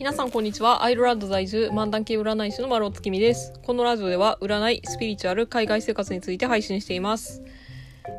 [0.00, 0.82] 皆さんこんにちは。
[0.82, 3.52] アイルランド在住、漫談系占い師の丸尾月見です。
[3.62, 7.42] このラジオでは占い、スピリチュアル、海外生活について配信しています。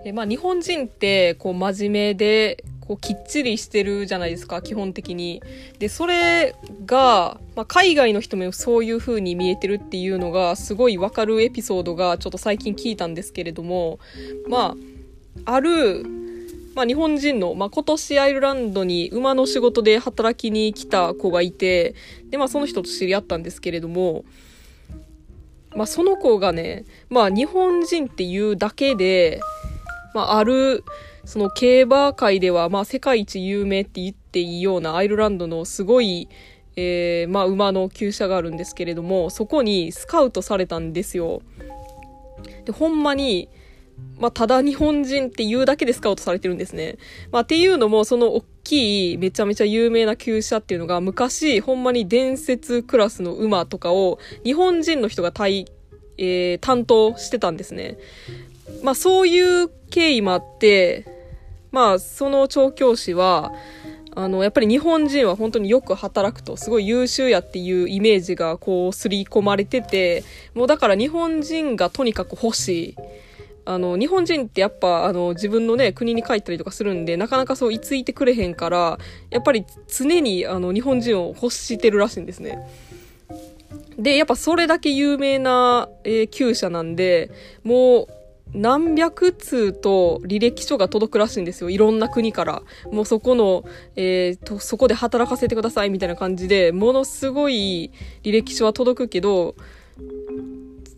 [0.05, 5.41] えまあ日本人ってこう真面目でこうきっちりしてるじゃないですか、基本的に。
[5.79, 6.53] で、それ
[6.85, 13.97] が、まあ、海外の人もそういう風に見えてるっていうのがすごいわかるエピソードがちょっと最近聞いたんですけれども、
[14.47, 14.75] ま
[15.45, 16.05] あ、ある
[16.73, 21.95] まあ、日本人の、まあ、今年アイルランドに馬の仕事で働きに来た子がいて、
[22.29, 24.23] で、まあ、その人と知り合ったんですけれども、
[25.75, 29.41] まあ、その子がね、まあ、日本人っていうだけで、
[30.13, 30.83] まあ、ある、
[31.25, 36.29] その競馬界では、まあ、世界一有名って言っていいようなアイルランドのすごい、
[36.75, 41.41] えー、まあ、馬の厩舎があるんですけれども、そこにスカウトされたんですよ。
[42.65, 43.49] で、ほんまに、
[44.21, 46.97] まあ、ただ日本人っていうだけでスカウトされてるんですね。
[47.31, 55.65] まあ、っていうのも、その大きい、めちゃめちゃ有名な厩舎っていうのが、昔、ほんまに伝説クラスの馬とかを、日本人の人が対、
[56.19, 57.97] えー、担当してたんですね。
[58.83, 61.05] まあ、そういう経緯もあって、
[61.71, 63.51] まあ、その調教師は、
[64.13, 72.95] あの、やっぱり日本人は本当によく働くと、すごい優秀やっていうイメージがこう、刷り込まれてて、もうだから日本人がとにかく欲しい。
[73.65, 78.97] あの、日本人ってやっぱ、あの、自分のね、国に帰ったりとかするんで、なかなかそう、居ついてくれへんから、
[79.29, 82.59] やっぱり常に、あの、日本人を欲してるらしいんですね。
[83.97, 87.29] で、やっぱそれだけ有名な、えー、厩舎なんで、
[87.63, 88.07] もう、
[88.53, 91.69] 何百通と履歴書が届くらしいんですよ。
[91.69, 92.63] いろんな国から。
[92.91, 93.63] もうそこの、
[93.95, 97.91] えー、と、そこで働かせてくださいみたいな感じで、ものすごい
[98.23, 99.55] 履歴書は届くけど、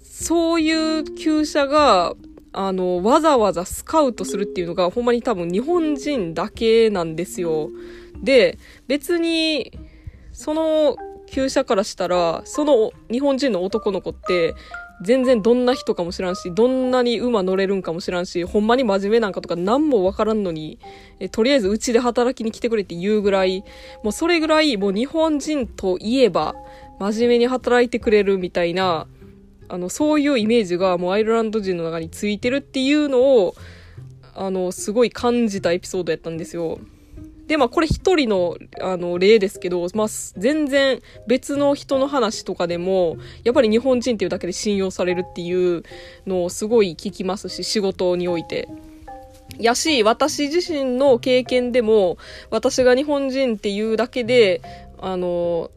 [0.01, 2.15] そういう厩舎が、
[2.53, 7.69] あの、わざわざスカウトするっていうのが、ほんまに多分日本人だけなんですよ。
[8.21, 9.71] で、別に、
[10.31, 10.95] その
[11.27, 14.55] 厩舎からしたら、その日本人の男の子って、
[15.01, 20.77] 全然どんな人かもしらんし、どんなに馬乗れるんかもしらんし、ほんまに真面目なんかとか何もわからんのに、
[21.19, 23.63] えとりあえずうちで働きに来てくれって言うぐらい、
[24.03, 26.55] もうそれぐらいもう日本人といえば
[26.99, 29.07] 真面目に働いてくれるみたいな、
[29.69, 33.55] あの、そういうイメージがもうアイルランド人の中についてるっていうのを、
[34.35, 36.79] あの、すごい感じたエピソードやったんですよ。
[37.47, 40.07] で、まあこれ一人の、あの、例ですけど、まあ
[40.37, 45.83] 全然別の人の話とかでも、やっぱり日本人っていうだけで信用されるっていう
[46.25, 48.69] のをすごい聞きますし、仕事において。
[49.59, 52.17] やし、私自身の経験でも、
[52.49, 54.61] 私が日本人っていうだけで、
[54.97, 55.69] あの、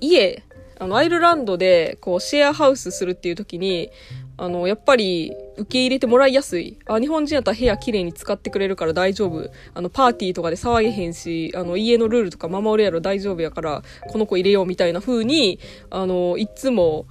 [0.00, 0.42] 家、
[0.82, 3.90] あの、アイルランドで、こう、シェアハウスするっていう時に、
[4.36, 6.76] あの、やっぱり、受け入れてもらいやすい。
[6.86, 9.48] あ、日本人やったら部屋綺麗に使ってくれるから大丈夫。
[9.74, 17.06] あの、パーティーとかで騒げへんし、あの、家のルールとか守るやろ大丈夫やから、この子入れようみたいな風に、あの、いつも、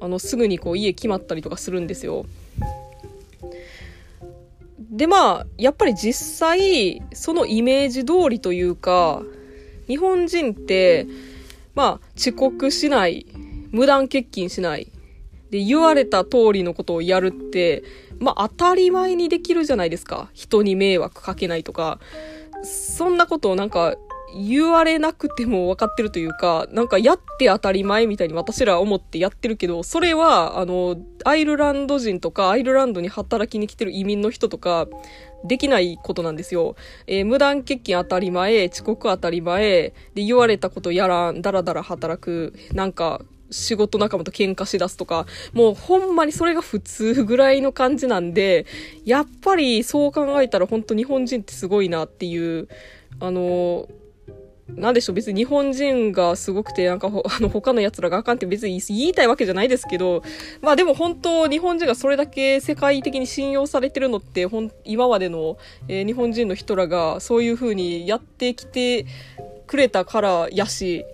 [0.00, 2.26] あの、すぐにこう、家決まったりとかするんですよ。
[4.90, 9.22] で、まあ、やっぱり実際、そのイメージ通りというか、
[9.86, 11.06] 日本人って、
[11.76, 13.26] まあ、遅刻しない、
[13.70, 14.90] 無断欠勤しない。
[15.50, 17.84] で、言われた通りのことをやるって、
[18.18, 20.30] まあ、当たり前にできるじゃないですか。
[20.32, 22.00] 人に迷惑かけないとか。
[22.64, 23.94] そんなことをなんか、
[24.36, 34.86] 言われなくても分かってるというか、なんかやって当たり前みたいに私ら思ってやってるけど、それは、あの、アイルランド人とか、アイルランドに働きに来てる移民の人とか、
[35.44, 36.76] できないことなんですよ。
[37.06, 48.66] えー、無断欠勤当たり前、遅刻当たり前、で、言われたことやらん、だらだら働く、なんか、仕事仲間と喧嘩しだすとか、もうほんまにそれが普通ぐらいの感じなんで、
[49.04, 52.68] やっぱりそう考えたら本当日本人ってすごいなっていう、
[53.20, 53.88] あの
[54.68, 57.10] なんでしょう、別に日本人がすごくて、なんかあ
[57.40, 60.22] の、他の奴らがあかんって別に言いたいわけじゃないですけど、
[60.60, 65.56] まあでも本当、日本人がそれだけ世界的に信用されてるのって、ほん、今までの、
[65.86, 69.06] えー、日本人の人らがそういう風にやってきて
[69.68, 71.04] くれたからやし、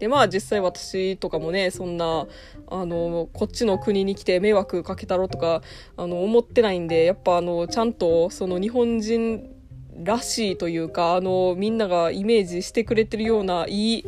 [0.00, 2.26] で、まあ実際私とかもね、そんな、
[2.68, 5.60] あの、こっちの国に来て迷惑かけたろとか、
[5.98, 9.53] あの、思ってないんで、やっぱあの、ちゃんと、その日本人
[10.02, 14.06] らしいというか、あの、みんながイメージしてくれてるような、いい、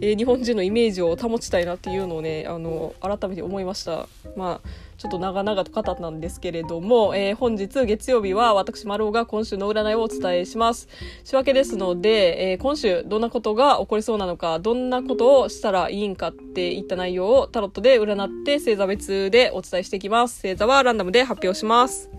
[0.00, 4.08] えー、日本人のイメージを保ちたいなっていうのをね、あの、改めて思いました。
[4.36, 4.68] まあ、
[4.98, 10.88] ちょっと長々と語ったんですけれども、えー、本日月曜日は私丸尾が今週の占いをお伝えします。
[11.22, 20.42] 仕分けですので、えー、今週どんなことが起こりそうなのか、どんなことをしたらいいんかっていった内容をタロットで占って星座別でお伝えしていきます。
[20.42, 22.10] 星座はランダムで発表します。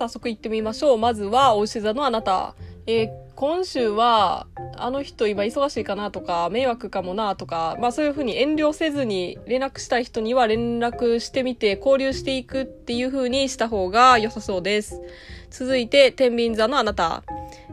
[0.00, 0.98] 早速行ってみましょう。
[0.98, 2.54] まずは、お牛座のあなた。
[2.86, 4.46] えー、今週は、
[4.78, 15.02] あの人今忙しいかなとか、迷惑かもなとか、まあそういうふうに遠慮せずに連絡したい人には連絡してみて交流していくっていうふうにした方が良さそうです。
[15.50, 17.22] 続いて、天秤座のあなた。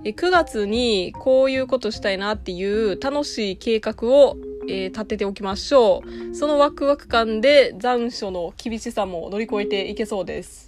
[0.03, 4.35] え9月にこういうことしたいなっていう楽しい計画を、
[4.67, 6.35] えー、立てておきましょう。
[6.35, 10.66] そのワクワク感で残暑の厳しさも乗り越えていけそうです。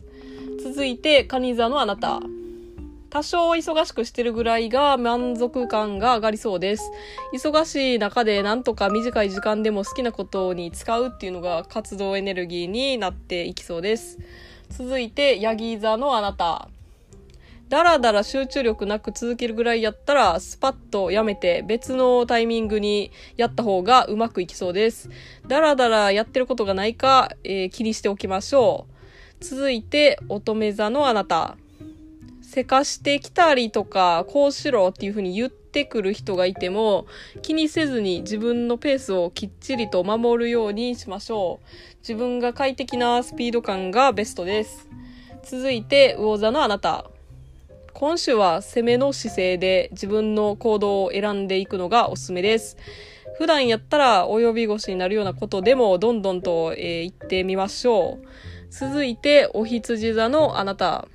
[0.61, 2.19] 続いて、蟹座のあなた。
[3.09, 6.91] 多少忙しくしてるぐらいが満足感が上がりそうです。
[7.33, 14.19] 忙しい中でなんとか短い時間でも好きなことに使うっていうのが活動エネルギーになっていきそうです。
[14.69, 16.69] 続いて、ヤギ座のあなた。
[17.69, 25.09] だらだら集中力なく続けるぐらいやったら、スパッとやめて別のタイミングにやった方がうまくいきそうです。
[25.47, 28.88] だらだらやってることがないか、えー、気にしておきましょう。
[29.41, 31.57] 続いて、乙女座のあなた。
[32.41, 37.05] せかしてきたりとか、こうしろっていうふうに言ってくる人がいても、
[37.41, 41.65] 気にせずに自分のペースをきっちりと守るようにしましょう。
[41.99, 44.89] 自分が快適なスピード感がベストです。
[45.43, 47.09] 続いて、魚座のあなた。
[47.93, 52.77] 今週は攻めの姿勢で自分の行動を選んでいくのがおすすめです。
[53.37, 58.58] 普段やったら及び腰になるようなことでもどんどんと、えー、言ってみましょう。
[58.69, 61.07] 続いて、お羊座のあなた。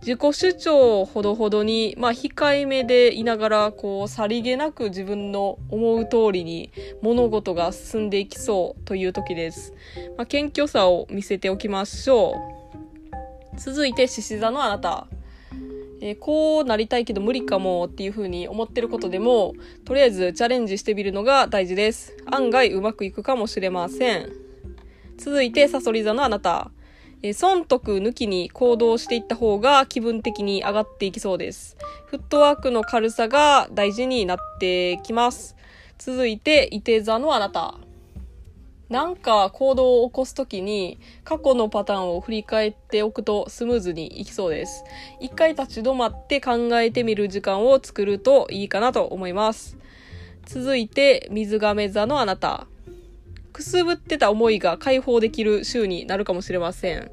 [0.00, 9.74] 自己主張ほどほどに、まあ、控えめでいながら、こう、さりげなく自分の思う通りに物事が進んでいきそうという時です。
[10.16, 12.34] まあ、謙虚さを見せておきましょ
[13.54, 13.60] う。
[13.60, 15.06] 続いて、獅子座のあなた。
[16.04, 22.16] えー、こうなりたいけど無理かもっていう風に思ってることでも、とりあえずチャレンジしてみるのが大事です。
[22.26, 24.41] 案外うまくいくかもしれません。
[25.22, 26.72] 続いて、サソリ座のあなた。
[27.22, 31.76] え、損得抜きに行動していった方が気分的に上がっていきそうです。
[32.06, 35.54] フットワークの軽さが大事になってきます。
[35.96, 37.76] 続いて、伊手座のあなた。
[38.88, 44.82] なんか行動を起こすときに過去のパターンを振り返っておくとスムーズにいきそうです。
[45.20, 49.78] 一回立ち止まって考えてみる時間を作るといいかなと思います。
[50.46, 52.66] 続いて、水亀座のあなた。
[53.52, 57.10] くすぶってた思いが解放できる週になるかもしれません。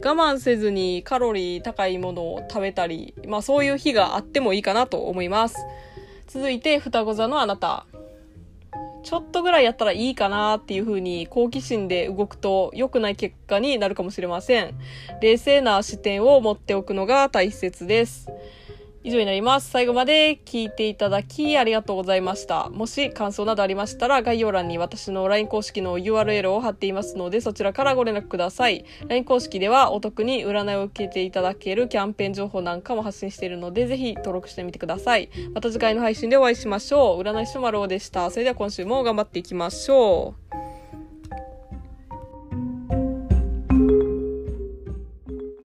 [0.00, 5.56] 我慢せずにカロリー高いものを食べたり、まあそういう日があってもいいかなと思います。
[6.28, 7.86] 続いて、双子座のあなた。
[9.02, 14.74] ちょっとぐらいやったらいいかなっていう風に好奇心で動くと良くない結果になるかもしれません。
[15.22, 18.28] 冷静な視点を持っておくのが大切です。
[19.08, 19.70] 以上になります。
[19.70, 22.68] 最後まで聞いていただきありがとうございました。
[22.68, 28.84] もし感想などありましたら概要欄に私の LINE 公式の URL を貼っていますのでそちらからご連絡ください。
[29.08, 35.30] LINE 公式ではお得に占いを受けていただけるキャンペーン情報なんかも発信しているのでぜひ登録してみてください。
[35.54, 37.22] また次回の配信でお会いしましょう。
[37.22, 38.30] 占い師丸尾でした。
[38.30, 40.47] それでは今週も頑張っていきましょう。